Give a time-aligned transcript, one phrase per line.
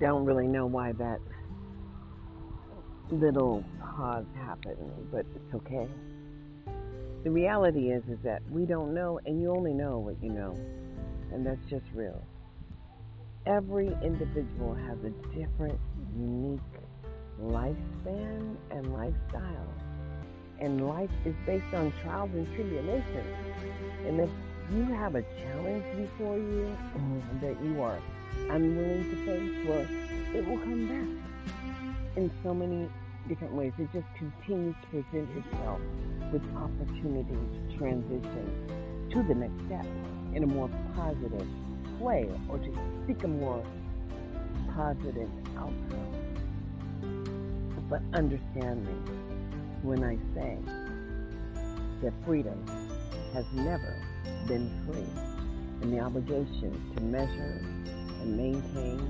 [0.00, 1.20] don't really know why that
[3.10, 5.88] little pause happened, but it's okay.
[7.24, 10.56] The reality is is that we don't know and you only know what you know.
[11.32, 12.22] And that's just real.
[13.46, 15.78] Every individual has a different,
[16.16, 16.60] unique
[17.42, 19.74] lifespan and lifestyle.
[20.60, 23.36] And life is based on trials and tribulations.
[24.06, 24.30] And if
[24.72, 26.76] you have a challenge before you
[27.40, 28.00] that you are
[28.50, 29.86] unwilling to face, well,
[30.34, 32.88] it will come back in so many
[33.28, 33.72] different ways.
[33.78, 35.80] It just continues to present itself
[36.32, 37.36] with opportunities
[37.70, 39.86] to transition to the next step
[40.34, 41.46] in a more positive
[42.00, 43.64] way or to seek a more
[44.74, 46.12] positive outcome.
[47.88, 48.92] But understand me
[49.82, 50.58] when I say
[52.02, 52.66] that freedom
[53.32, 53.96] has never
[54.46, 55.06] been free
[55.82, 57.60] and the obligation to measure
[58.22, 59.00] and maintain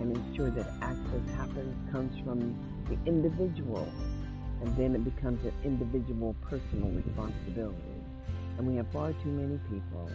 [0.00, 2.56] and ensure that access happens comes from
[2.88, 3.86] the individual
[4.62, 7.76] and then it becomes an individual personal responsibility.
[8.58, 10.08] And we have far too many people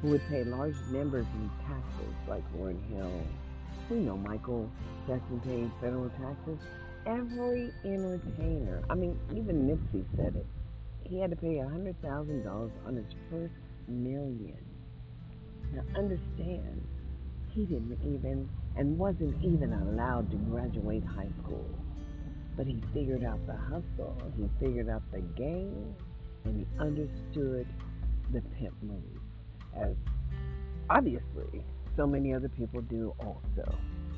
[0.00, 3.12] who would pay large numbers in taxes like Lauryn Hill.
[3.90, 4.70] We know Michael
[5.06, 6.58] Jackson paid federal taxes.
[7.04, 10.46] Every entertainer, I mean, even Nipsey said it.
[11.04, 13.52] He had to pay $100,000 on his first
[13.88, 14.56] million.
[15.74, 16.82] Now understand,
[17.54, 21.66] he didn't even and wasn't even allowed to graduate high school.
[22.56, 25.94] But he figured out the hustle, he figured out the game,
[26.44, 27.66] and he understood
[28.32, 29.02] the pimp move.
[29.76, 29.94] As
[30.90, 31.64] obviously
[31.96, 33.76] so many other people do also.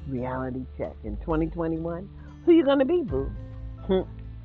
[0.09, 0.95] Reality check.
[1.05, 2.09] In 2021,
[2.45, 3.31] who you gonna be, boo?
[3.87, 4.03] Hmm.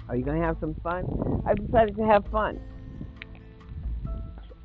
[0.08, 1.44] Are you gonna have some fun?
[1.46, 2.60] I've decided to have fun.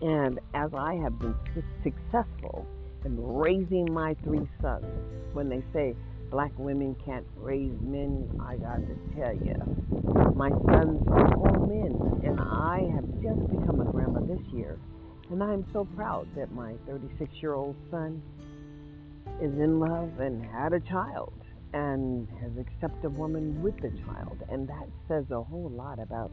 [0.01, 1.35] And as I have been
[1.83, 2.67] successful
[3.05, 4.87] in raising my three sons,
[5.33, 5.95] when they say
[6.31, 9.55] black women can't raise men, I got to tell you,
[10.35, 14.79] my sons are all men, and I have just become a grandma this year.
[15.31, 18.23] And I'm so proud that my 36 year old son
[19.41, 21.33] is in love and had a child
[21.73, 24.43] and has accepted a woman with the child.
[24.51, 26.31] And that says a whole lot about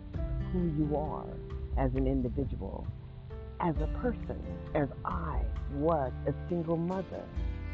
[0.52, 1.26] who you are
[1.78, 2.86] as an individual
[3.62, 4.42] as a person,
[4.74, 5.40] as I
[5.74, 7.24] was a single mother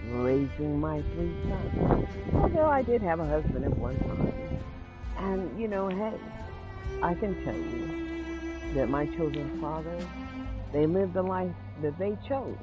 [0.09, 2.07] raising my three sons.
[2.33, 4.33] Although I did have a husband at one time.
[5.17, 6.13] And, you know, hey,
[7.01, 9.97] I can tell you that my children's father,
[10.73, 12.57] they lived the life that they chose.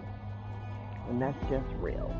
[1.09, 2.15] And that's just real.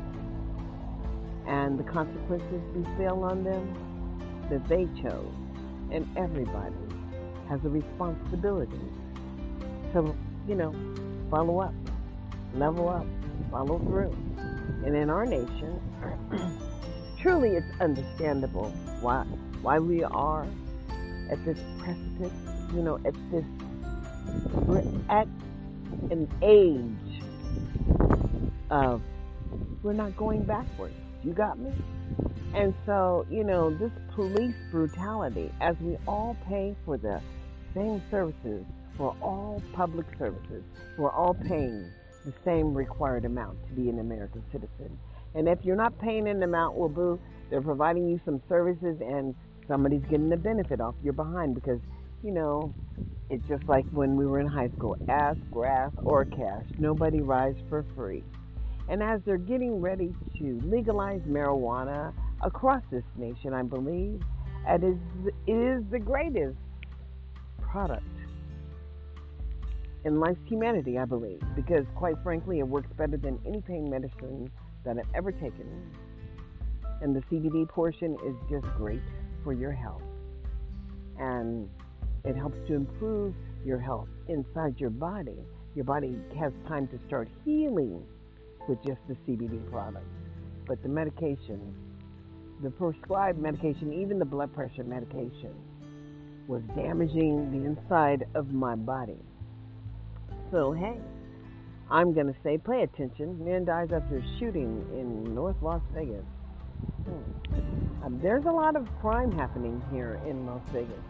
[1.47, 5.33] And the consequences befell on them that they chose.
[5.91, 6.75] And everybody
[7.47, 8.79] has a responsibility
[9.93, 10.15] to
[10.47, 10.73] you know,
[11.29, 11.73] follow up,
[12.53, 13.05] level up,
[13.51, 14.15] follow through.
[14.85, 15.81] And in our nation,
[17.21, 18.69] truly it's understandable
[19.01, 19.23] why
[19.61, 20.47] why we are
[21.31, 22.31] at this precipice,
[22.73, 23.45] you know, at this
[24.67, 25.27] we're at
[26.11, 27.23] an age
[28.69, 29.01] of
[29.81, 30.93] we're not going backwards.
[31.23, 31.71] You got me?
[32.53, 37.21] And so, you know, this police brutality, as we all pay for the
[37.73, 38.63] same services
[38.97, 40.63] for all public services.
[40.97, 41.89] We're all paying
[42.25, 44.97] the same required amount to be an American citizen.
[45.35, 47.19] And if you're not paying an amount, well, boo,
[47.49, 49.35] they're providing you some services and
[49.67, 51.79] somebody's getting the benefit off your behind because,
[52.23, 52.73] you know,
[53.29, 56.65] it's just like when we were in high school ask, grass, or cash.
[56.77, 58.23] Nobody rides for free.
[58.87, 64.21] And as they're getting ready to legalize marijuana across this nation, I believe
[64.67, 64.83] it
[65.47, 66.57] is the greatest
[67.61, 68.05] product
[70.05, 74.51] in life's humanity, I believe, because quite frankly, it works better than any pain medicine
[74.85, 75.65] that I've ever taken.
[77.01, 79.01] And the CBD portion is just great
[79.43, 80.03] for your health.
[81.17, 81.67] And
[82.23, 83.33] it helps to improve
[83.65, 85.39] your health inside your body.
[85.73, 88.03] Your body has time to start healing
[88.69, 90.05] with just the CBD product.
[90.67, 91.75] But the medication,
[92.61, 95.53] the prescribed medication, even the blood pressure medication,
[96.47, 99.17] was damaging the inside of my body.
[100.51, 100.97] So, hey,
[101.89, 103.43] I'm going to say pay attention.
[103.43, 106.23] Man dies after shooting in North Las Vegas.
[107.05, 108.05] Hmm.
[108.05, 111.03] Um, there's a lot of crime happening here in Las Vegas.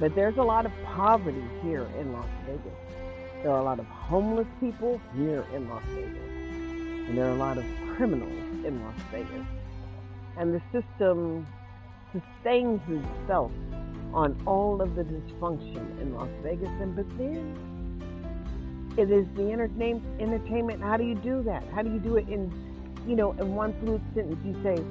[0.00, 2.72] But there's a lot of poverty here in Las Vegas.
[3.42, 6.18] There are a lot of homeless people here in Las Vegas.
[7.08, 7.64] And there are a lot of
[7.94, 8.32] criminals
[8.64, 9.46] in Las Vegas.
[10.36, 11.46] And the system
[12.12, 13.52] sustains itself
[14.12, 16.68] on all of the dysfunction in Las Vegas.
[16.80, 17.73] And then
[18.96, 20.82] it is the entertainment.
[20.82, 21.64] How do you do that?
[21.74, 22.52] How do you do it in
[23.06, 24.82] you know, in one fluid sentence, you say,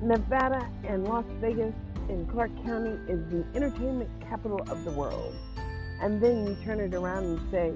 [0.00, 1.74] Nevada and Las Vegas
[2.08, 5.34] in Clark County is the entertainment capital of the world.
[6.00, 7.72] And then you turn it around and say,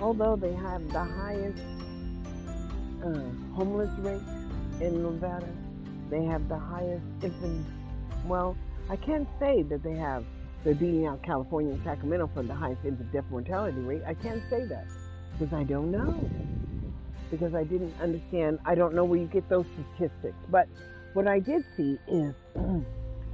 [0.00, 1.58] although they have the highest
[3.02, 4.22] uh, homeless rate
[4.80, 5.48] in Nevada,
[6.10, 7.66] they have the highest infant.
[8.26, 8.56] Well,
[8.90, 10.24] I can't say that they have.
[10.62, 14.02] They're beating out California and Sacramento for the highest infant death mortality rate.
[14.06, 14.86] I can't say that
[15.38, 16.30] because I don't know.
[17.30, 18.58] Because I didn't understand.
[18.64, 19.66] I don't know where you get those
[19.96, 20.36] statistics.
[20.50, 20.68] But
[21.14, 22.34] what I did see is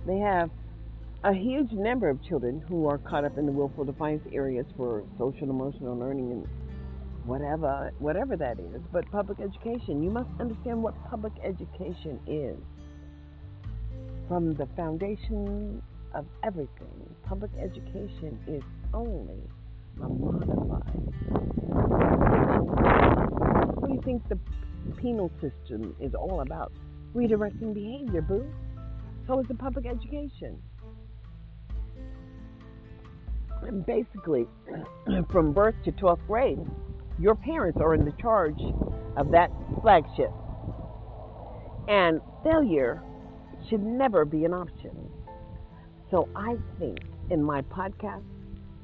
[0.07, 0.51] they have
[1.23, 5.05] a huge number of children who are caught up in the willful defiance areas for
[5.19, 6.49] social emotional learning and
[7.27, 12.57] whatever whatever that is but public education you must understand what public education is
[14.27, 15.83] from the foundation
[16.15, 18.63] of everything public education is
[18.95, 19.43] only
[20.09, 21.01] modified
[23.77, 24.39] what do you think the
[25.01, 26.73] penal system is all about
[27.15, 28.47] redirecting behavior boo
[29.27, 30.61] so is the public education
[33.63, 34.47] and basically,
[35.31, 36.59] from birth to 12th grade,
[37.19, 38.61] your parents are in the charge
[39.17, 39.51] of that
[39.83, 40.33] flagship.
[41.89, 43.03] And failure
[43.69, 45.11] should never be an option.
[46.11, 46.99] So I think
[47.31, 48.25] in my podcast,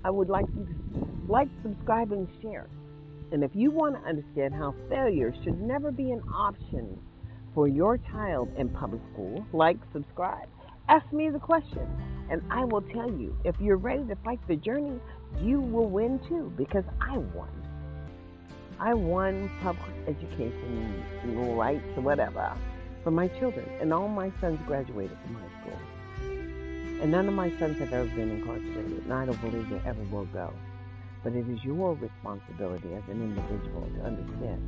[0.07, 2.69] I would like you to like, subscribe, and share.
[3.33, 6.97] And if you want to understand how failure should never be an option
[7.57, 10.49] for your child in public school, like, subscribe.
[10.89, 11.89] Ask me the question,
[12.31, 15.01] and I will tell you if you're ready to fight the journey,
[15.43, 17.51] you will win too because I won.
[18.79, 21.03] I won public education
[21.57, 22.57] rights whatever
[23.03, 25.46] for my children, and all my sons graduated from high.
[27.01, 30.03] And none of my sons have ever been incarcerated, and I don't believe they ever
[30.05, 30.53] will go.
[31.23, 34.63] But it is your responsibility as an individual to understand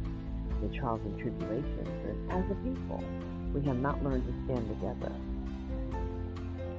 [0.60, 1.88] the trials and tribulations.
[2.06, 3.02] And as a people,
[3.54, 5.12] we have not learned to stand together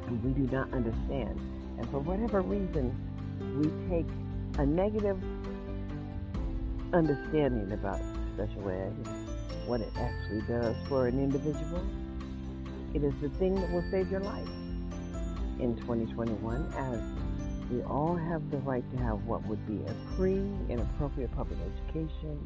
[0.09, 1.39] and we do not understand.
[1.77, 2.93] And for whatever reason,
[3.57, 4.07] we take
[4.57, 5.21] a negative
[6.93, 8.01] understanding about
[8.33, 8.93] special ed,
[9.67, 11.85] what it actually does for an individual.
[12.93, 14.49] It is the thing that will save your life
[15.59, 17.01] in 2021 as
[17.71, 21.59] we all have the right to have what would be a free and appropriate public
[21.59, 22.39] education,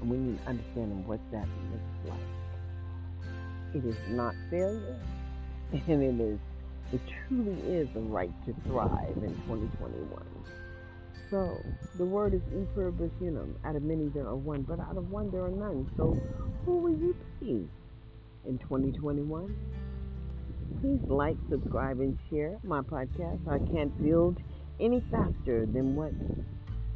[0.00, 3.74] and we need to understand what that looks like.
[3.74, 4.98] It is not failure,
[5.72, 6.38] and it is
[6.92, 10.22] it truly is a right to thrive in 2021.
[11.30, 11.56] So,
[11.96, 12.66] the word is e
[13.22, 13.56] unum.
[13.64, 15.90] Out of many there are one, but out of one there are none.
[15.96, 16.18] So,
[16.66, 17.66] who will you be
[18.46, 19.56] in 2021?
[20.80, 23.46] Please like, subscribe, and share my podcast.
[23.48, 24.38] I can't build
[24.80, 26.12] any faster than what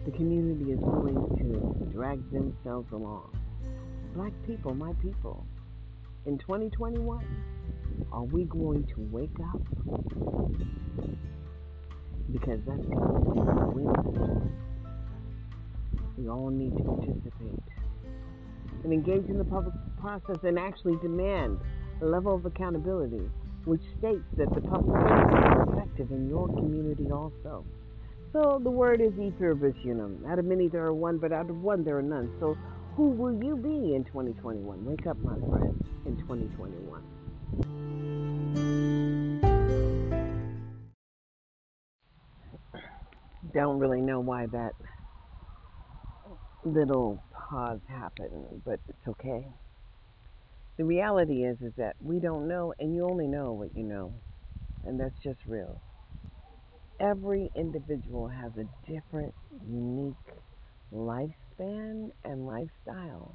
[0.04, 3.36] the community is willing to drag themselves along.
[4.14, 5.46] Black people, my people,
[6.26, 7.24] in 2021.
[8.12, 9.60] Are we going to wake up?
[12.32, 14.52] Because that's going to be the win.
[16.18, 17.62] We all need to participate
[18.84, 21.58] and engage in the public process and actually demand
[22.02, 23.28] a level of accountability
[23.66, 27.64] which states that the public is effective in your community also.
[28.32, 30.24] So the word is e pluribus unum.
[30.28, 32.32] Out of many there are one, but out of one there are none.
[32.38, 32.56] So
[32.94, 34.84] who will you be in 2021?
[34.84, 37.02] Wake up, my friend, in 2021.
[43.52, 44.72] Don't really know why that
[46.64, 49.46] little pause happened, but it's okay.
[50.78, 54.12] The reality is is that we don't know and you only know what you know.
[54.84, 55.80] And that's just real.
[57.00, 59.34] Every individual has a different,
[59.68, 60.14] unique
[60.92, 63.34] lifespan and lifestyle.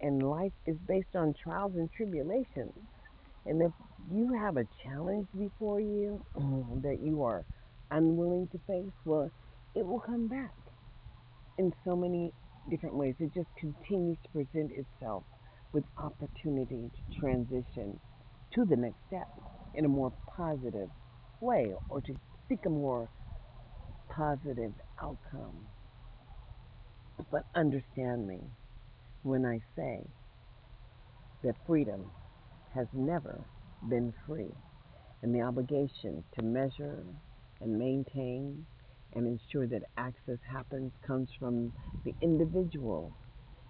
[0.00, 2.74] And life is based on trials and tribulations.
[3.46, 3.72] And if
[4.12, 6.24] you have a challenge before you
[6.82, 7.44] that you are
[7.90, 9.30] unwilling to face, well,
[9.74, 10.54] it will come back
[11.58, 12.32] in so many
[12.70, 13.14] different ways.
[13.20, 15.24] It just continues to present itself
[15.74, 18.00] with opportunity to transition
[18.54, 19.28] to the next step
[19.74, 20.88] in a more positive
[21.40, 22.14] way or to
[22.48, 23.10] seek a more
[24.16, 25.68] positive outcome.
[27.30, 28.38] But understand me
[29.24, 30.00] when I say
[31.42, 32.04] that freedom
[32.74, 33.44] has never
[33.88, 34.52] been free,
[35.22, 37.04] and the obligation to measure
[37.60, 38.66] and maintain
[39.14, 41.72] and ensure that access happens comes from
[42.04, 43.12] the individual,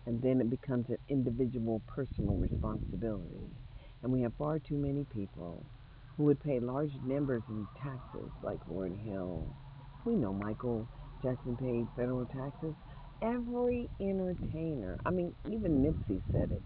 [0.06, 3.50] and then it becomes an individual personal responsibility.
[4.02, 5.66] And we have far too many people
[6.16, 9.48] who would pay large numbers in taxes, like Lauryn Hill.
[10.04, 10.88] We know Michael
[11.22, 12.74] Jackson paid federal taxes.
[13.22, 16.62] Every entertainer, I mean, even Nipsey said it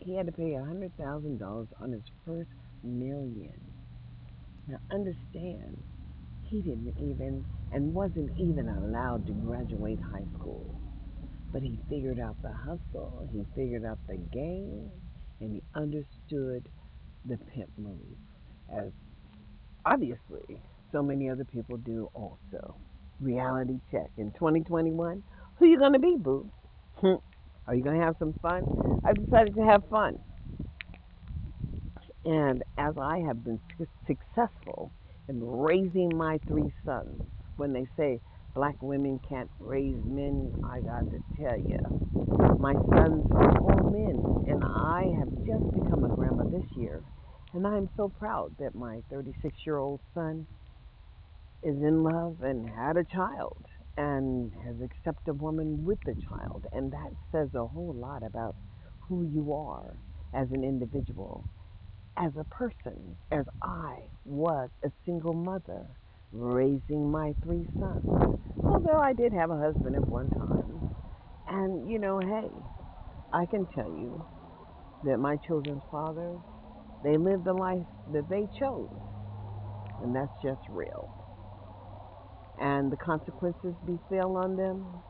[0.00, 2.50] he had to pay a hundred thousand dollars on his first
[2.82, 3.54] million.
[4.66, 5.84] Now understand,
[6.42, 10.83] he didn't even and wasn't even allowed to graduate high school.
[11.54, 14.90] But he figured out the hustle, he figured out the game,
[15.40, 16.68] and he understood
[17.26, 18.18] the pimp move,
[18.76, 18.92] as
[19.86, 20.60] obviously
[20.92, 22.76] so many other people do also.
[23.20, 25.22] Reality check in 2021.
[25.58, 26.50] Who you gonna be, boo?
[26.96, 27.16] Hmm.
[27.68, 28.64] Are you gonna have some fun?
[29.06, 30.18] I've decided to have fun,
[32.26, 33.60] and as I have been
[34.06, 34.92] successful
[35.28, 37.22] in raising my three sons,
[37.56, 38.20] when they say
[38.54, 41.78] black women can't raise men, I got to tell you,
[42.58, 47.04] my sons are all men, and I have just become a grandma this year,
[47.54, 50.46] and I am so proud that my 36 year old son
[51.62, 56.66] is in love and had a child and has accepted a woman with a child,
[56.72, 58.56] and that says a whole lot about
[59.08, 59.96] who you are
[60.34, 61.48] as an individual,
[62.18, 65.86] as a person, as I was a single mother
[66.32, 68.04] raising my three sons.
[68.64, 70.80] Although I did have a husband at one time.
[71.48, 72.48] And, you know, hey,
[73.32, 74.24] I can tell you
[75.04, 76.40] that my children's fathers,
[77.02, 78.90] they lived the life that they chose.
[80.02, 81.10] And that's just real.
[82.60, 85.02] And the consequences befell on them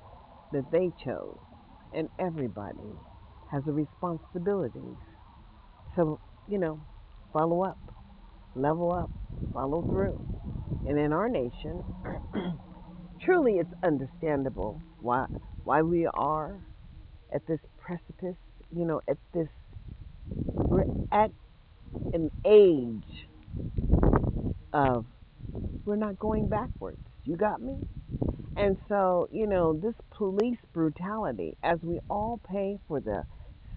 [0.53, 1.39] that they chose.
[1.93, 2.91] And everybody
[3.53, 4.97] has a responsibility.
[5.95, 6.19] So,
[6.49, 6.81] you know,
[7.33, 7.79] follow up,
[8.57, 9.11] level up,
[9.53, 10.21] follow through.
[10.87, 11.85] And in our nation,
[13.23, 15.27] truly it's understandable why
[15.65, 16.61] why we are
[17.35, 18.39] at this precipice,
[18.71, 19.49] you know, at this
[20.69, 21.33] we're at
[22.13, 23.05] an age
[24.73, 25.07] of
[25.87, 27.01] we're not going backwards.
[27.25, 27.81] You got me?
[28.57, 33.25] And so, you know, this police brutality, as we all pay for the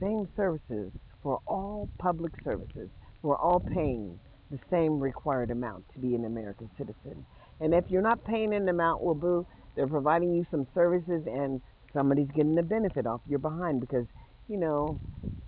[0.01, 0.91] same services,
[1.23, 2.89] for all public services,
[3.23, 7.25] we're all paying the same required amount to be an American citizen.
[7.59, 11.61] And if you're not paying an amount, well, boo, they're providing you some services and
[11.93, 14.05] somebody's getting the benefit off your behind because,
[14.47, 14.99] you know,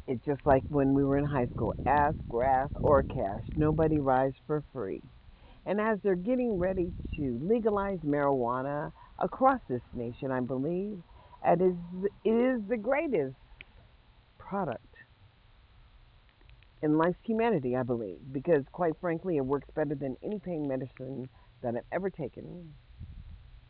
[0.08, 3.44] it's just like when we were in high school ask, grass, or cash.
[3.56, 5.02] Nobody rides for free.
[5.66, 10.98] And as they're getting ready to legalize marijuana across this nation, I believe,
[11.46, 11.76] it is,
[12.26, 13.36] it is the greatest
[14.40, 14.89] product
[16.82, 21.28] in life's humanity, I believe, because quite frankly, it works better than any pain medicine
[21.62, 22.74] that I've ever taken.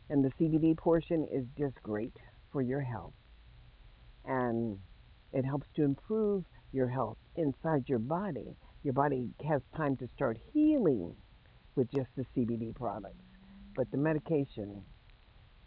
[0.08, 2.16] And the CBD portion is just great
[2.52, 3.14] for your health.
[4.24, 4.78] And
[5.32, 8.56] it helps to improve your health inside your body.
[8.82, 11.14] Your body has time to start healing
[11.74, 13.24] with just the CBD products.
[13.76, 14.82] But the medication,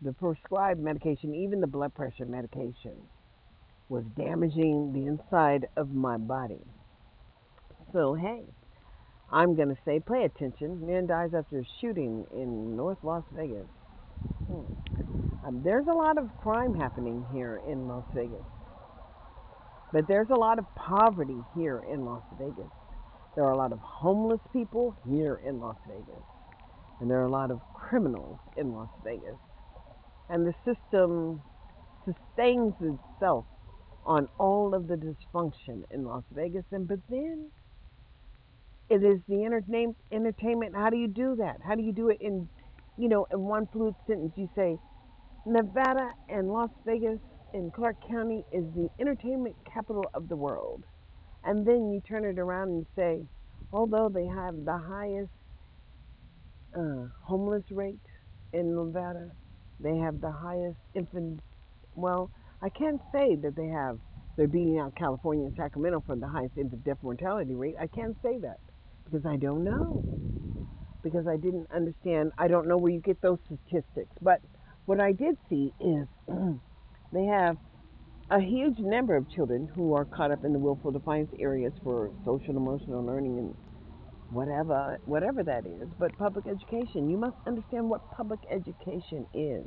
[0.01, 2.95] the prescribed medication, even the blood pressure medication,
[3.89, 6.65] was damaging the inside of my body.
[7.93, 8.41] So, hey,
[9.31, 10.85] I'm going to say pay attention.
[10.85, 13.67] Man dies after shooting in North Las Vegas.
[14.47, 15.45] Hmm.
[15.45, 18.45] Um, there's a lot of crime happening here in Las Vegas.
[19.91, 22.71] But there's a lot of poverty here in Las Vegas.
[23.35, 26.23] There are a lot of homeless people here in Las Vegas.
[26.99, 29.37] And there are a lot of criminals in Las Vegas.
[30.29, 31.43] And the system
[32.05, 33.45] sustains itself
[34.03, 36.65] on all of the dysfunction in Las Vegas.
[36.71, 37.51] And but then
[38.93, 40.75] it is the entertain, entertainment.
[40.75, 41.57] How do you do that?
[41.65, 42.49] How do you do it in,
[42.97, 44.33] you know, in one fluid sentence?
[44.37, 44.77] You say,
[45.45, 47.19] Nevada and Las Vegas
[47.53, 50.83] in Clark County is the entertainment capital of the world.
[51.43, 53.21] And then you turn it around and say,
[53.73, 55.31] although they have the highest
[56.77, 57.99] uh, homeless rate
[58.53, 59.29] in Nevada,
[59.79, 61.41] they have the highest infant.
[61.95, 62.31] Well,
[62.61, 63.99] I can't say that they have.
[64.37, 67.75] They're beating out California and Sacramento for the highest infant death mortality rate.
[67.79, 68.57] I can't say that
[69.13, 70.03] because I don't know.
[71.03, 72.31] Because I didn't understand.
[72.39, 74.11] I don't know where you get those statistics.
[74.21, 74.39] But
[74.85, 76.07] what I did see is
[77.13, 77.57] they have
[78.31, 82.09] a huge number of children who are caught up in the willful defiance areas for
[82.25, 83.53] social emotional learning and
[84.31, 85.89] whatever whatever that is.
[85.99, 89.65] But public education, you must understand what public education is.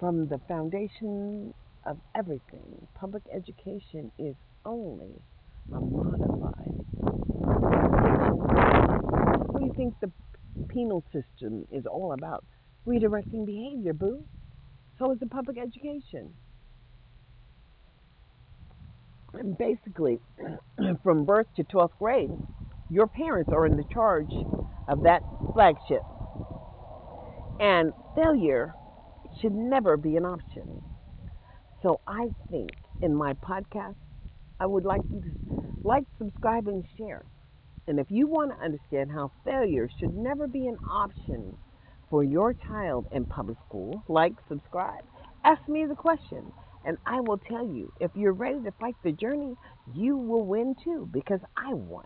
[0.00, 1.54] From the foundation
[1.86, 5.12] of everything, public education is only
[5.72, 7.07] a modified
[9.78, 10.10] think the
[10.68, 12.44] penal system is all about?
[12.86, 14.20] Redirecting behavior, boo.
[14.98, 16.34] So is the public education.
[19.34, 20.18] And basically,
[21.04, 22.30] from birth to 12th grade,
[22.90, 24.32] your parents are in the charge
[24.88, 25.22] of that
[25.54, 26.02] flagship.
[27.60, 28.74] And failure
[29.40, 30.82] should never be an option.
[31.82, 32.70] So I think
[33.00, 33.94] in my podcast,
[34.58, 35.32] I would like you to
[35.84, 37.22] like, subscribe, and share.
[37.88, 41.56] And if you want to understand how failure should never be an option
[42.10, 45.02] for your child in public school, like, subscribe.
[45.42, 46.52] Ask me the question,
[46.84, 49.54] and I will tell you if you're ready to fight the journey,
[49.94, 52.04] you will win too, because I won.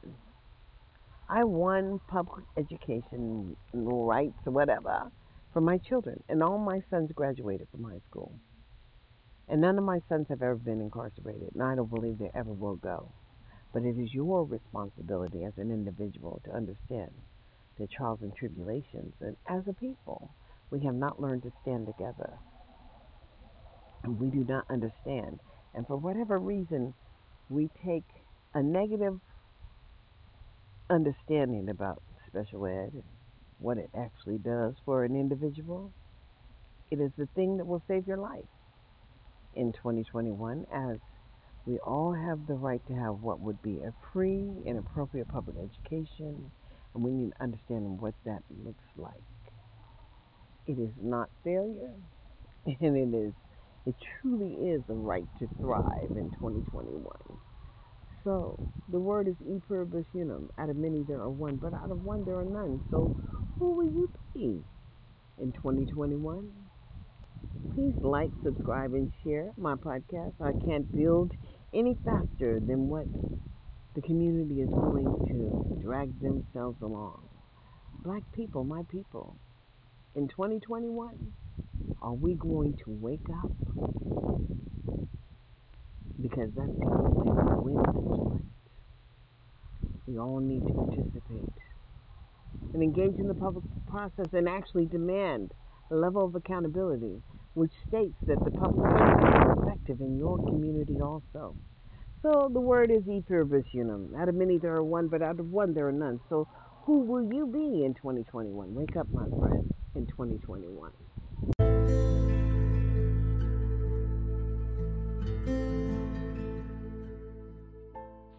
[1.28, 5.10] I won public education rights or whatever
[5.52, 8.32] for my children, and all my sons graduated from high school.
[9.48, 12.52] And none of my sons have ever been incarcerated, and I don't believe they ever
[12.52, 13.10] will go.
[13.72, 17.10] But it is your responsibility as an individual to understand
[17.78, 19.14] the trials and tribulations.
[19.20, 20.30] And as a people,
[20.70, 22.34] we have not learned to stand together.
[24.04, 25.40] And we do not understand.
[25.74, 26.94] And for whatever reason,
[27.48, 28.04] we take
[28.54, 29.18] a negative
[30.90, 33.02] understanding about special ed and
[33.58, 35.92] what it actually does for an individual.
[36.90, 38.44] It is the thing that will save your life
[39.54, 40.98] in 2021 as
[41.66, 45.56] we all have the right to have what would be a free and appropriate public
[45.56, 46.50] education,
[46.94, 49.12] and we need to understand what that looks like.
[50.66, 51.94] It is not failure,
[52.66, 53.32] and it is
[53.84, 57.02] it truly is a right to thrive in 2021.
[58.24, 60.50] So the word is e pluribus unum.
[60.58, 62.80] Out of many there are one, but out of one there are none.
[62.90, 63.12] So
[63.58, 64.62] who will you be
[65.38, 66.50] in 2021?
[67.74, 70.34] Please like, subscribe, and share my podcast.
[70.40, 71.32] I can't build
[71.74, 73.06] any faster than what
[73.94, 77.28] the community is willing to drag themselves along.
[78.04, 79.36] Black people, my people,
[80.14, 81.32] in 2021,
[82.02, 83.52] are we going to wake up?
[86.20, 88.42] Because that's the only way to win this fight.
[90.06, 91.54] We all need to participate
[92.74, 95.52] and engage in the public process and actually demand
[95.90, 97.22] a level of accountability
[97.54, 101.54] which states that the public services is effective in your community also.
[102.22, 104.14] So the word is e pluribus unum.
[104.16, 106.20] Out of many there are one, but out of one there are none.
[106.28, 106.46] So
[106.84, 108.74] who will you be in 2021?
[108.74, 110.90] Wake up, my friend, in 2021.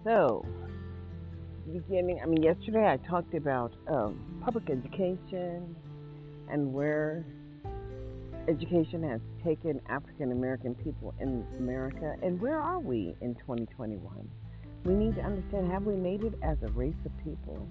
[0.03, 0.45] So,
[1.71, 5.75] beginning, I mean, yesterday I talked about um, public education
[6.49, 7.25] and where
[8.47, 14.29] education has taken African American people in America, and where are we in 2021?
[14.83, 17.67] We need to understand have we made it as a race of people?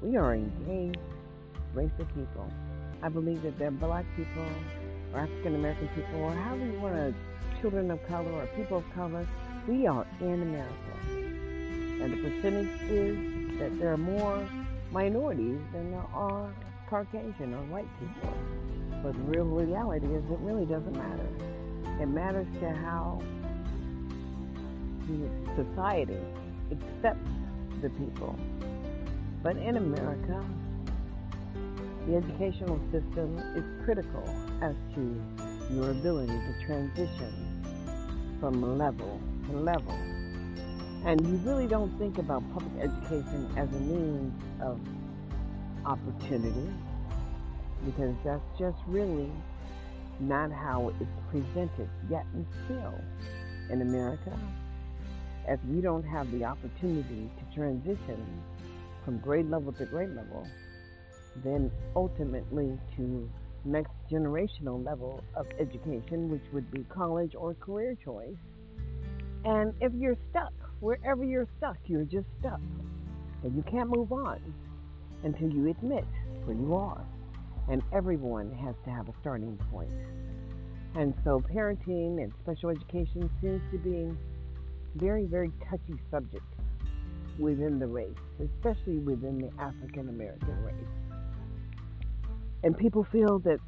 [0.00, 0.98] We are engaged
[1.74, 2.50] race of people.
[3.02, 4.46] I believe that they're black people
[5.12, 7.14] or African American people or however you want to,
[7.60, 9.26] children of color or people of color,
[9.68, 10.72] we are in America.
[12.02, 14.48] And the percentage is that there are more
[14.92, 16.50] minorities than there are
[16.88, 18.32] Caucasian or white people.
[19.02, 21.28] But the real reality is it really doesn't matter.
[22.00, 23.22] It matters to how
[25.56, 26.18] society
[26.70, 27.30] accepts
[27.80, 28.36] the people.
[29.42, 30.44] But in America,
[32.06, 34.22] the educational system is critical
[34.62, 35.22] as to
[35.70, 37.62] your ability to transition
[38.40, 39.96] from level to level.
[41.04, 44.80] And you really don't think about public education as a means of
[45.84, 46.68] opportunity
[47.84, 49.30] because that's just really
[50.20, 52.94] not how it's presented yet and still
[53.70, 54.32] in America.
[55.46, 58.24] As we don't have the opportunity to transition
[59.04, 60.46] from grade level to grade level,
[61.44, 63.30] then ultimately to
[63.64, 68.36] next generational level of education, which would be college or career choice.
[69.44, 72.60] And if you're stuck, wherever you're stuck, you're just stuck.
[73.44, 74.40] And you can't move on
[75.22, 76.04] until you admit
[76.44, 77.04] where you are
[77.68, 79.90] and everyone has to have a starting point.
[80.94, 84.10] And so parenting and special education seems to be
[84.94, 86.44] very, very touchy subject
[87.38, 90.74] within the race, especially within the African American race.
[92.62, 93.58] And people feel that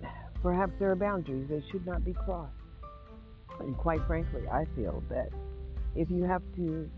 [0.43, 2.53] perhaps there are boundaries that should not be crossed.
[3.61, 5.29] And quite frankly, I feel that
[5.95, 6.89] if you have to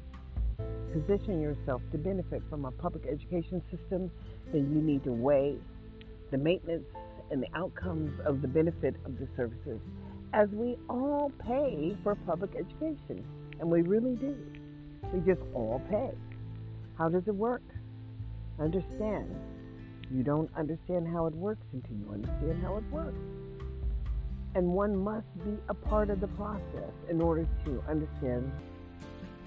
[0.93, 4.11] position yourself to benefit from a public education system,
[4.53, 5.59] then you need to weigh
[6.31, 6.85] the maintenance
[7.31, 9.81] and the outcomes of the benefit of the services
[10.33, 13.25] as we all pay for public education.
[13.59, 14.37] And we really do.
[15.13, 16.11] We just all pay.
[16.97, 17.63] How does it work?
[18.59, 19.35] Understand.
[20.11, 23.19] You don't understand how it works until you understand how it works.
[24.55, 28.51] And one must be a part of the process in order to understand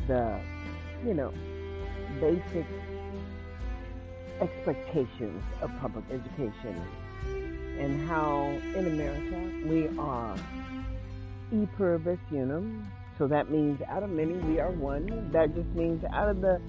[0.07, 0.39] the,
[1.05, 1.33] you know,
[2.19, 2.65] basic
[4.43, 6.82] expectations of public education
[7.79, 8.43] and how
[8.75, 10.36] in America we are
[11.51, 12.86] e pluribus unum,
[13.17, 15.29] So that means out of many we are one.
[15.32, 16.60] That just means out of the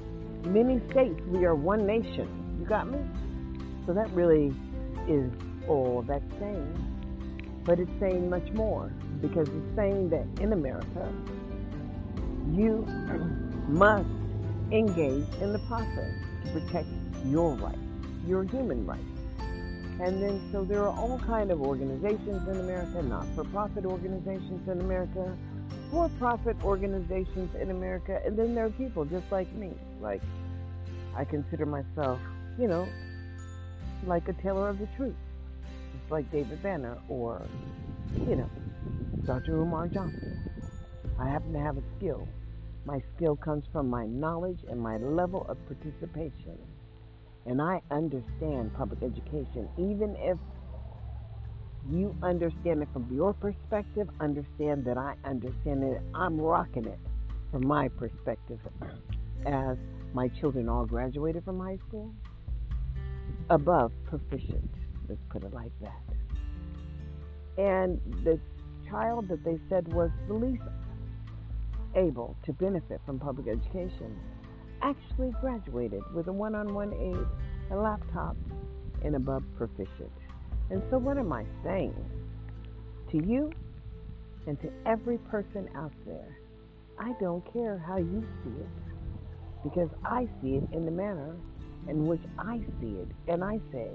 [0.47, 2.29] many states we are one nation.
[2.61, 2.99] You got me?
[3.87, 4.55] So that really
[5.09, 5.31] is
[5.69, 6.73] all that's saying.
[7.65, 11.13] But it's saying much more because it's saying that in America,
[12.53, 12.85] you
[13.69, 14.09] must
[14.71, 16.13] engage in the process
[16.45, 16.89] to protect
[17.25, 17.79] your rights,
[18.27, 19.03] your human rights.
[20.01, 25.37] And then, so there are all kind of organizations in America, not-for-profit organizations in America,
[25.91, 29.73] for-profit organizations in America, and then there are people just like me.
[30.01, 30.21] Like,
[31.17, 32.19] I consider myself,
[32.59, 32.89] you know,
[34.05, 35.15] like a teller of the truth,
[35.97, 37.41] just like David Banner or,
[38.29, 38.51] you know,
[39.25, 39.61] Dr.
[39.61, 40.41] Umar Johnson.
[41.19, 42.27] I happen to have a skill.
[42.85, 46.59] My skill comes from my knowledge and my level of participation.
[47.47, 50.39] And I understand public education, even if
[51.91, 56.01] you understand it from your perspective, understand that I understand it.
[56.15, 56.99] I'm rocking it
[57.51, 58.59] from my perspective
[59.45, 59.77] as
[60.15, 62.15] my children all graduated from high school.
[63.51, 64.71] Above proficient,
[65.09, 66.03] let's put it like that.
[67.59, 68.41] And the
[68.89, 70.63] child that they said was the least
[71.95, 74.19] able to benefit from public education
[74.85, 78.37] actually graduated with a one on one aid, a laptop,
[79.03, 80.13] and above proficient.
[80.71, 81.95] And so, what am I saying?
[83.11, 83.51] To you
[84.47, 86.39] and to every person out there,
[86.99, 91.35] I don't care how you see it, because I see it in the manner
[91.89, 93.09] in which I see it.
[93.29, 93.89] And I say,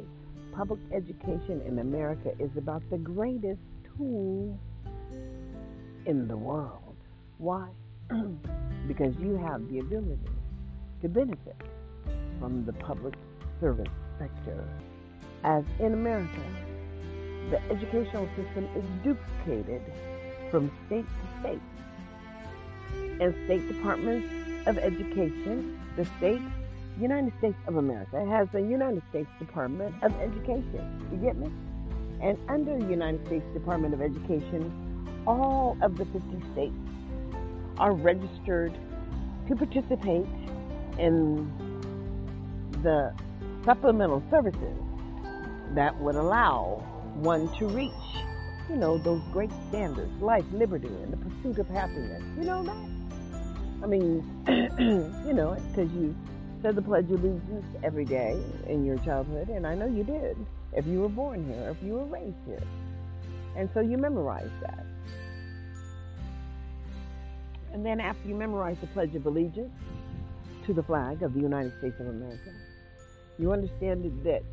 [0.56, 3.62] public education in America is about the greatest
[3.96, 4.58] tool
[6.06, 6.96] in the world.
[7.38, 7.70] Why?
[8.88, 10.18] because you have the ability
[11.02, 11.56] to benefit
[12.40, 13.14] from the public
[13.60, 14.68] service sector.
[15.44, 16.42] As in America,
[17.50, 19.82] the educational system is duplicated
[20.52, 21.62] from state to state.
[23.22, 24.28] And state departments
[24.68, 26.42] of education, the state,
[27.00, 31.08] United States of America, has a United States Department of Education.
[31.12, 31.50] You get me?
[32.22, 34.72] And under the United States Department of Education,
[35.26, 36.20] all of the 50
[36.52, 36.76] states
[37.78, 38.78] are registered
[39.48, 40.26] to participate
[41.00, 41.50] in
[42.84, 43.14] the
[43.66, 44.78] supplemental services
[45.76, 46.84] that would allow
[47.16, 47.92] one to reach,
[48.70, 52.24] you know, those great standards, life, liberty, and the pursuit of happiness.
[52.38, 53.84] You know that?
[53.84, 54.24] I mean,
[55.28, 56.16] you know it because you
[56.62, 60.38] said the Pledge of Allegiance every day in your childhood, and I know you did
[60.74, 62.64] if you were born here, if you were raised here.
[63.56, 64.86] And so you memorized that.
[67.74, 69.72] And then after you memorize the Pledge of Allegiance
[70.70, 72.52] to the flag of the United States of America,
[73.40, 74.44] you understand that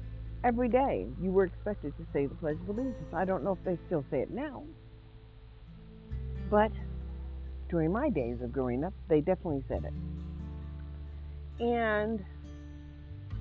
[0.44, 3.12] every day you were expected to say the Pledge of Allegiance.
[3.12, 4.62] I don't know if they still say it now,
[6.50, 6.72] but
[7.68, 11.62] during my days of growing up, they definitely said it.
[11.62, 12.24] And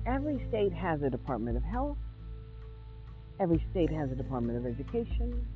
[0.06, 1.96] every state has a Department of Health,
[3.40, 5.46] every state has a Department of Education,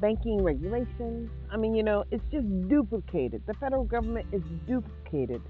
[0.00, 1.30] banking regulations.
[1.52, 3.42] I mean, you know, it's just duplicated.
[3.46, 5.42] The federal government is duplicated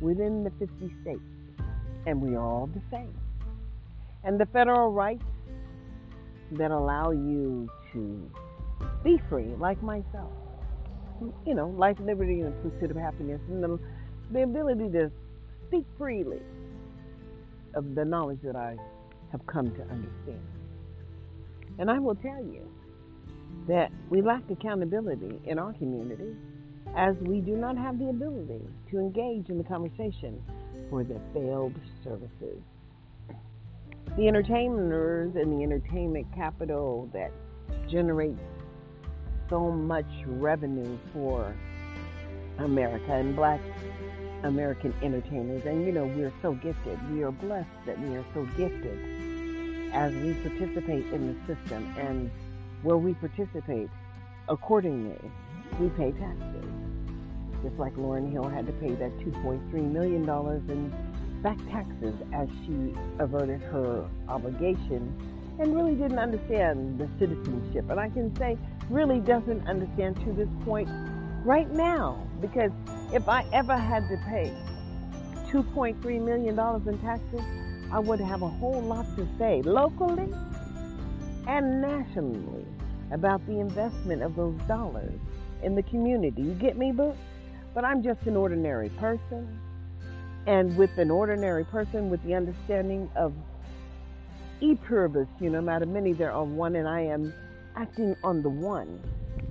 [0.00, 1.20] within the 50 states,
[2.06, 3.14] and we are all the same.
[4.24, 5.24] And the federal rights
[6.52, 8.30] that allow you to
[9.04, 10.32] be free, like myself,
[11.46, 13.78] you know, life, liberty, and pursuit of happiness, and the,
[14.32, 15.10] the ability to
[15.68, 16.40] speak freely
[17.74, 18.76] of the knowledge that I
[19.30, 20.42] have come to understand.
[21.78, 22.66] And I will tell you,
[23.68, 26.34] that we lack accountability in our community
[26.96, 30.42] as we do not have the ability to engage in the conversation
[30.88, 32.58] for the failed services.
[34.16, 37.30] The entertainers and the entertainment capital that
[37.88, 38.40] generates
[39.48, 41.54] so much revenue for
[42.58, 43.60] America and black
[44.42, 45.64] American entertainers.
[45.64, 46.98] And you know, we're so gifted.
[47.12, 48.98] We are blessed that we are so gifted
[49.92, 52.30] as we participate in the system and
[52.82, 53.90] where we participate
[54.48, 55.18] accordingly,
[55.78, 56.79] we pay taxes.
[57.62, 60.28] Just like Lauryn Hill had to pay that $2.3 million
[60.68, 65.14] in back taxes as she averted her obligation
[65.58, 67.90] and really didn't understand the citizenship.
[67.90, 68.56] And I can say,
[68.88, 70.88] really doesn't understand to this point
[71.44, 72.26] right now.
[72.40, 72.72] Because
[73.12, 74.52] if I ever had to pay
[75.48, 77.42] $2.3 million in taxes,
[77.92, 80.32] I would have a whole lot to say locally
[81.46, 82.64] and nationally
[83.10, 85.18] about the investment of those dollars
[85.62, 86.42] in the community.
[86.42, 87.14] You get me, boo?
[87.74, 89.58] But I'm just an ordinary person.
[90.46, 93.32] And with an ordinary person with the understanding of
[94.60, 97.32] e pluribus, you know, of many there are one, and I am
[97.76, 99.00] acting on the one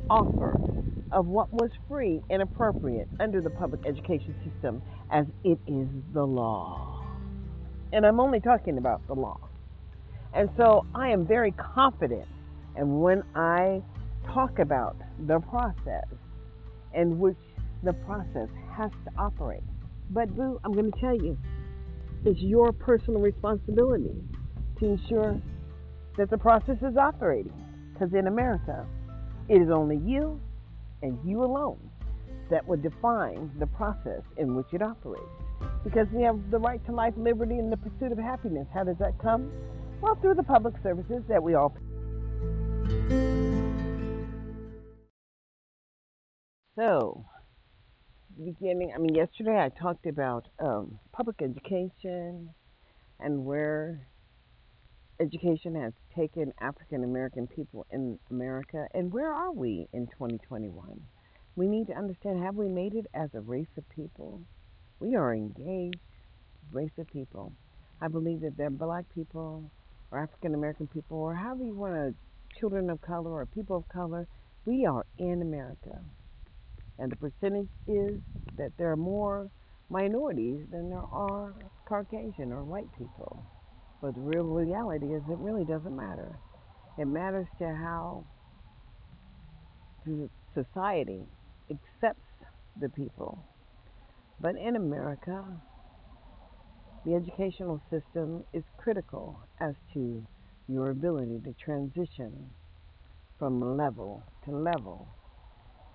[0.09, 0.59] offer
[1.11, 6.25] of what was free and appropriate under the public education system as it is the
[6.25, 7.03] law.
[7.91, 9.39] And I'm only talking about the law.
[10.33, 12.27] And so I am very confident.
[12.75, 13.81] And when I
[14.27, 16.05] talk about the process
[16.93, 17.37] in which
[17.83, 19.63] the process has to operate,
[20.09, 21.37] but Boo, I'm going to tell you,
[22.25, 24.15] it's your personal responsibility
[24.79, 25.39] to ensure
[26.17, 27.53] that the process is operating.
[27.93, 28.85] Because in America,
[29.47, 30.39] it is only you
[31.01, 31.79] and you alone
[32.49, 35.23] that would define the process in which it operates.
[35.83, 38.67] Because we have the right to life, liberty, and the pursuit of happiness.
[38.73, 39.51] How does that come?
[40.01, 41.75] Well, through the public services that we all
[46.75, 47.25] So,
[48.43, 52.49] beginning, I mean, yesterday I talked about um, public education
[53.19, 54.07] and where
[55.19, 61.01] education has taken African American people in America, and where are we in 2021?
[61.55, 64.41] We need to understand have we made it as a race of people?
[64.99, 65.99] We are engaged
[66.71, 67.51] race of people.
[68.01, 69.69] I believe that they're black people
[70.11, 73.89] or African American people or however you want to, children of color or people of
[73.89, 74.27] color.
[74.65, 75.99] We are in America.
[76.99, 78.19] And the percentage is
[78.57, 79.49] that there are more
[79.89, 81.53] minorities than there are
[81.87, 83.43] Caucasian or white people.
[84.01, 86.37] But the real reality is it really doesn't matter.
[86.97, 88.25] It matters to how
[90.53, 91.21] society
[91.69, 92.21] accepts
[92.79, 93.37] the people.
[94.41, 95.43] But in America,
[97.05, 100.23] the educational system is critical as to
[100.67, 102.49] your ability to transition
[103.37, 105.07] from level to level.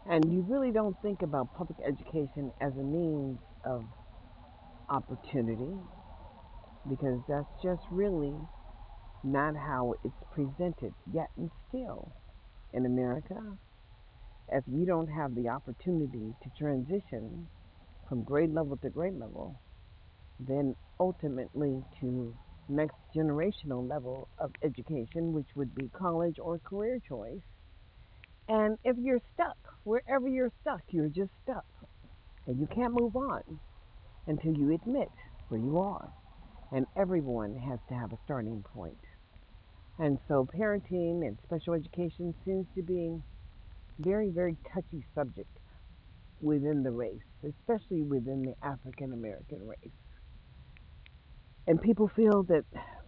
[0.07, 3.85] And you really don't think about public education as a means of
[4.91, 5.81] opportunity
[6.89, 8.35] because that's just really
[9.25, 12.13] not how it's presented yet and still
[12.73, 13.37] in America.
[14.53, 17.49] If you don't have the opportunity to transition
[18.09, 19.61] from grade level to grade level,
[20.41, 22.35] then ultimately to
[22.69, 27.41] next generational level of education, which would be college or career choice.
[28.49, 31.65] And if you're stuck, wherever you're stuck, you're just stuck.
[32.47, 33.43] And you can't move on
[34.27, 35.09] until you admit
[35.49, 36.11] where you are
[36.73, 38.99] and everyone has to have a starting point.
[39.99, 43.17] And so parenting and special education seems to be
[43.99, 45.49] very, very touchy subject
[46.41, 49.93] within the race, especially within the African American race.
[51.67, 52.65] And people feel that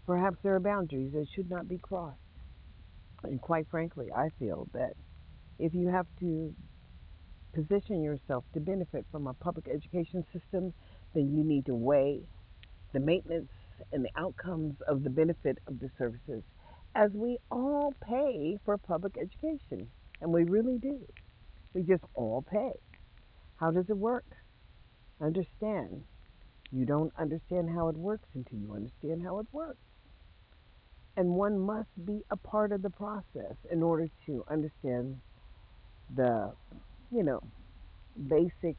[0.07, 2.21] perhaps there are boundaries that should not be crossed.
[3.25, 4.93] And quite frankly, I feel that
[5.59, 6.55] if you have to
[7.55, 10.73] position yourself to benefit from a public education system,
[11.15, 12.21] then you need to weigh
[12.93, 13.51] the maintenance
[13.93, 16.43] and the outcomes of the benefit of the services
[16.95, 19.89] as we all pay for public education.
[20.21, 21.01] And we really do.
[21.75, 22.73] We just all pay.
[23.57, 24.25] How does it work?
[25.21, 26.05] Understand.
[26.73, 29.79] You don't understand how it works until you understand how it works.
[31.17, 35.19] And one must be a part of the process in order to understand
[36.15, 36.53] the,
[37.11, 37.41] you know,
[38.29, 38.77] basic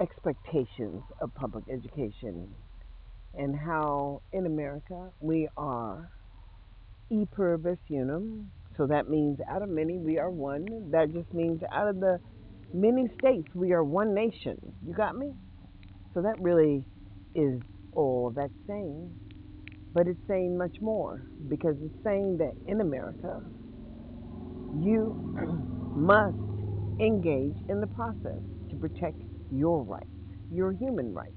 [0.00, 2.54] expectations of public education
[3.34, 6.10] and how in America we are
[7.10, 8.52] e pluribus unum.
[8.76, 10.90] So that means out of many we are one.
[10.92, 12.20] That just means out of the
[12.72, 14.58] many states we are one nation.
[14.86, 15.32] You got me?
[16.14, 16.86] So that really
[17.34, 17.60] is
[17.92, 19.16] all that's saying.
[19.94, 23.42] But it's saying much more because it's saying that in America
[24.82, 25.16] you
[25.96, 26.36] must
[27.00, 30.06] engage in the process to protect your rights,
[30.50, 31.32] your human rights.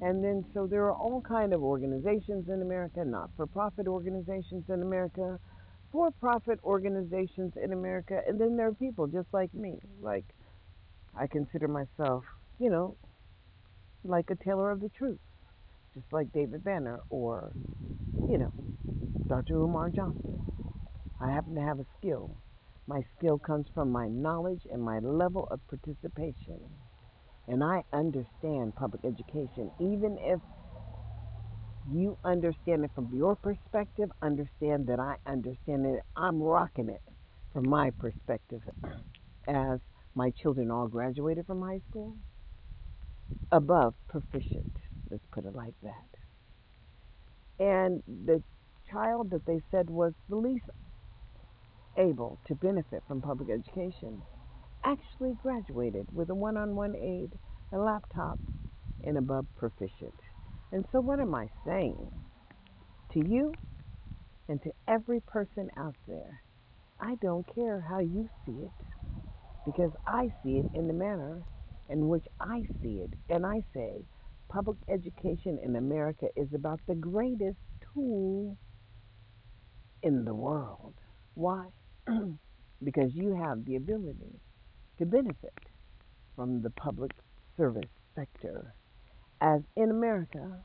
[0.00, 5.38] And then so there are all kind of organizations in America, not-for-profit organizations in America,
[5.92, 9.78] for-profit organizations in America, and then there are people just like me.
[10.00, 10.24] Like
[11.18, 12.24] I consider myself,
[12.58, 12.96] you know,
[14.04, 15.18] like a teller of the truth,
[15.94, 17.52] just like David Banner or,
[18.28, 18.52] you know,
[19.28, 19.56] Dr.
[19.56, 20.39] Umar Johnson.
[21.20, 22.36] I happen to have a skill.
[22.88, 26.60] My skill comes from my knowledge and my level of participation.
[27.48, 30.40] And I understand public education, even if
[31.90, 36.00] you understand it from your perspective, understand that I understand it.
[36.16, 37.02] I'm rocking it
[37.52, 38.62] from my perspective
[39.48, 39.80] as
[40.14, 42.16] my children all graduated from high school.
[43.52, 44.76] Above proficient,
[45.10, 46.08] let's put it like that.
[47.64, 48.42] And the
[48.90, 50.66] child that they said was the least
[51.98, 54.24] able to benefit from public education
[54.84, 57.38] actually graduated with a one on one aid,
[57.72, 58.40] a laptop,
[59.04, 60.14] and above proficient.
[60.72, 62.10] And so, what am I saying?
[63.12, 63.58] To you
[64.48, 66.42] and to every person out there,
[67.00, 68.72] I don't care how you see it.
[69.64, 71.44] because I see it in the manner
[71.88, 73.10] in which I see it.
[73.28, 74.04] And I say,
[74.52, 77.58] public education in America is about the greatest
[77.94, 78.58] tool
[80.02, 80.94] in the world.
[81.34, 81.68] Why?
[82.84, 84.40] because you have the ability
[84.98, 85.54] to benefit
[86.36, 87.12] from the public
[87.56, 88.74] service sector.
[89.40, 90.60] As in America,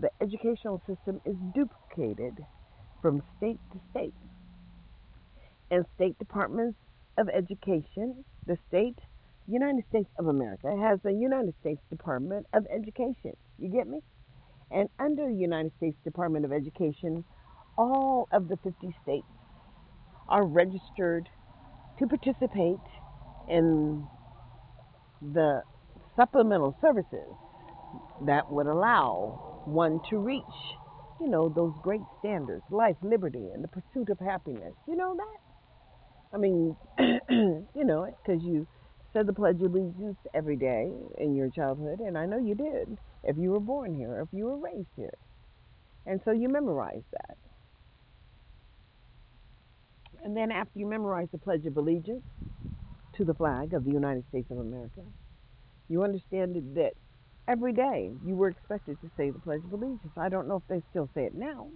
[0.00, 2.44] the educational system is duplicated
[3.02, 4.14] from state to state.
[5.70, 6.78] And state departments
[7.18, 8.98] of education, the state,
[9.46, 13.36] United States of America, has the United States Department of Education.
[13.58, 14.00] You get me?
[14.70, 17.24] And under the United States Department of Education,
[17.76, 19.26] all of the 50 states
[20.28, 21.28] are registered
[21.98, 22.80] to participate
[23.48, 24.06] in
[25.20, 25.62] the
[26.16, 27.34] supplemental services
[28.26, 30.42] that would allow one to reach,
[31.20, 34.74] you know, those great standards life, liberty, and the pursuit of happiness.
[34.86, 36.34] You know that?
[36.34, 38.66] I mean, you know it because you
[39.12, 42.98] said the Pledge of Allegiance every day in your childhood, and I know you did
[43.22, 45.14] if you were born here, if you were raised here.
[46.06, 47.36] And so you memorized that.
[50.24, 52.24] And then after you memorize the Pledge of Allegiance
[53.16, 55.02] to the flag of the United States of America,
[55.88, 56.92] you understand that
[57.46, 60.14] every day you were expected to say the Pledge of Allegiance.
[60.18, 61.68] I don't know if they still say it now,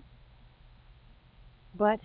[1.74, 2.00] but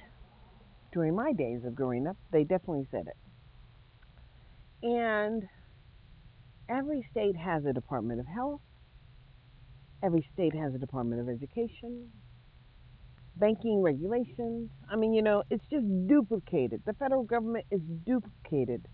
[0.91, 3.17] during my days of growing up, they definitely said it.
[4.85, 5.43] And
[6.69, 8.59] every state has a Department of Health,
[10.03, 12.09] every state has a Department of Education,
[13.37, 14.69] banking regulations.
[14.89, 16.81] I mean, you know, it's just duplicated.
[16.85, 18.85] The federal government is duplicated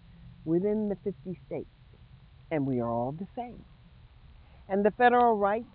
[0.46, 1.70] within the 50 states,
[2.52, 3.64] and we are all the same.
[4.70, 5.66] And the federal rights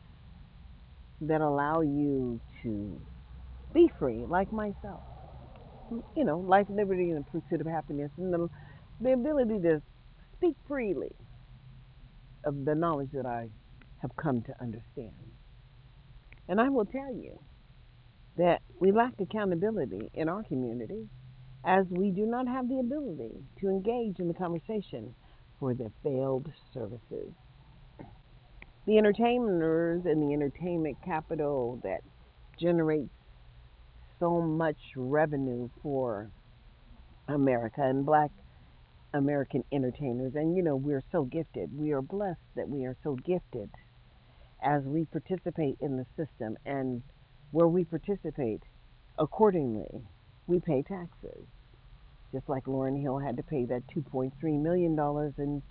[1.22, 3.00] that allow you to
[3.72, 5.02] be free, like myself,
[6.16, 8.48] you know, life, liberty, and the pursuit of happiness, and the,
[9.00, 9.82] the ability to
[10.36, 11.12] speak freely
[12.44, 13.48] of the knowledge that I
[14.02, 15.12] have come to understand.
[16.48, 17.38] And I will tell you,
[18.36, 21.08] that we lack accountability in our community
[21.64, 25.14] as we do not have the ability to engage in the conversation
[25.58, 27.32] for the failed services.
[28.86, 32.00] The entertainers and the entertainment capital that
[32.60, 33.10] generates
[34.20, 36.30] so much revenue for
[37.28, 38.30] America and black
[39.14, 40.34] American entertainers.
[40.34, 41.70] And you know, we're so gifted.
[41.72, 43.70] We are blessed that we are so gifted
[44.62, 47.02] as we participate in the system and
[47.54, 48.60] where we participate
[49.16, 50.02] accordingly,
[50.48, 51.46] we pay taxes.
[52.32, 54.98] Just like Lauryn Hill had to pay that $2.3 million
[55.38, 55.62] in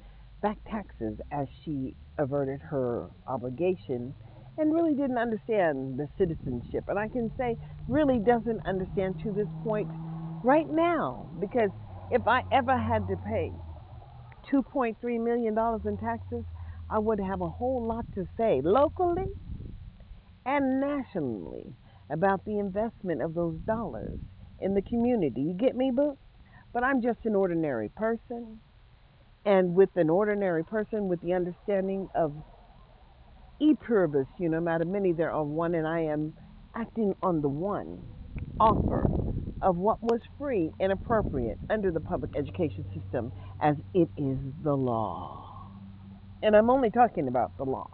[0.41, 4.15] back taxes as she averted her obligation
[4.57, 6.85] and really didn't understand the citizenship.
[6.87, 7.57] And I can say,
[7.89, 9.89] really doesn't understand to this point
[10.41, 11.27] right now.
[11.41, 11.71] Because
[12.11, 13.51] if I ever had to pay
[14.49, 15.53] $2.3 million
[15.85, 16.45] in taxes,
[16.89, 19.27] I would have a whole lot to say locally
[20.45, 21.75] and nationally
[22.11, 24.19] about the investment of those dollars
[24.59, 25.41] in the community.
[25.41, 26.17] You get me, boo?
[26.73, 28.61] But I'm just an ordinary person.
[29.45, 32.33] And with an ordinary person, with the understanding of
[33.61, 36.33] e pluribus, you know, matter many there are one, and I am
[36.75, 38.03] acting on the one
[38.59, 39.11] offer
[39.61, 44.75] of what was free and appropriate under the public education system as it is the
[44.75, 45.49] law.
[46.43, 47.89] And I'm only talking about the law.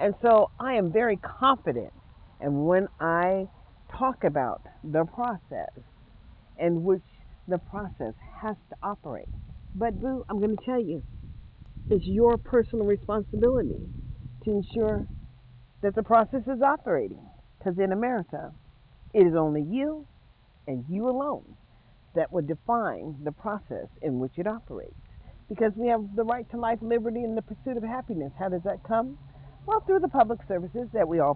[0.00, 1.92] And so I am very confident.
[2.40, 3.46] And when I
[3.98, 5.82] talk about the process
[6.58, 7.02] in which
[7.48, 9.28] the process has to operate,
[9.74, 11.02] but Boo, I'm going to tell you,
[11.90, 13.88] it's your personal responsibility
[14.44, 15.06] to ensure
[15.82, 17.26] that the process is operating.
[17.58, 18.52] Because in America,
[19.14, 20.06] it is only you
[20.66, 21.44] and you alone
[22.14, 24.94] that would define the process in which it operates.
[25.48, 28.32] Because we have the right to life, liberty, and the pursuit of happiness.
[28.38, 29.18] How does that come?
[29.66, 31.34] Well, through the public services that we all